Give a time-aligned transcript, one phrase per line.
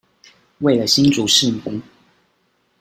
[0.61, 1.79] 為了新竹市民